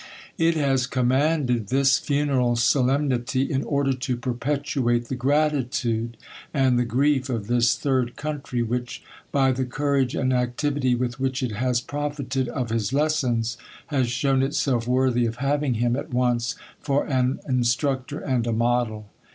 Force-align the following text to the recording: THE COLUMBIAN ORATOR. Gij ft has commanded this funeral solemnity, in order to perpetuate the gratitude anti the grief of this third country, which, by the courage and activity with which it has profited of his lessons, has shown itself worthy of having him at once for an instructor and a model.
THE 0.37 0.45
COLUMBIAN 0.45 0.45
ORATOR. 0.45 0.57
Gij 0.57 0.61
ft 0.61 0.67
has 0.71 0.87
commanded 0.87 1.67
this 1.67 1.97
funeral 1.99 2.55
solemnity, 2.55 3.43
in 3.51 3.63
order 3.63 3.93
to 3.93 4.17
perpetuate 4.17 5.05
the 5.09 5.15
gratitude 5.15 6.17
anti 6.55 6.77
the 6.77 6.85
grief 6.85 7.29
of 7.29 7.45
this 7.45 7.75
third 7.75 8.15
country, 8.15 8.63
which, 8.63 9.03
by 9.31 9.51
the 9.51 9.63
courage 9.63 10.15
and 10.15 10.33
activity 10.33 10.95
with 10.95 11.19
which 11.19 11.43
it 11.43 11.51
has 11.51 11.81
profited 11.81 12.47
of 12.49 12.71
his 12.71 12.91
lessons, 12.91 13.57
has 13.93 14.09
shown 14.09 14.41
itself 14.41 14.87
worthy 14.87 15.27
of 15.27 15.35
having 15.35 15.75
him 15.75 15.95
at 15.95 16.11
once 16.11 16.55
for 16.79 17.05
an 17.05 17.39
instructor 17.47 18.19
and 18.19 18.47
a 18.47 18.51
model. 18.53 19.07